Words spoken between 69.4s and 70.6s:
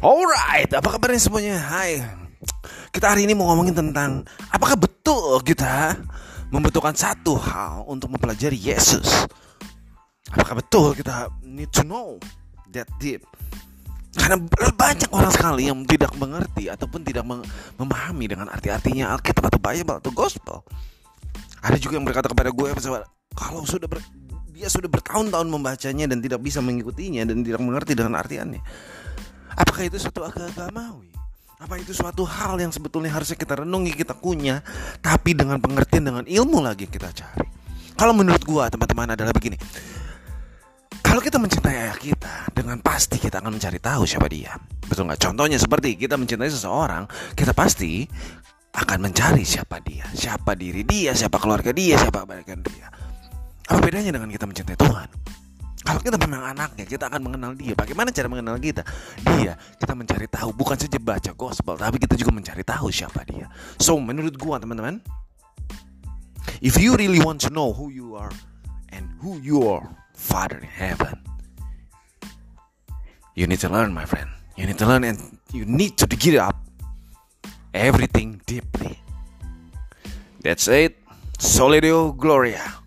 your Father